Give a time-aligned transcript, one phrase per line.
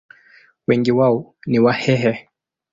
[0.67, 2.29] Wengi wao ni Wahehe.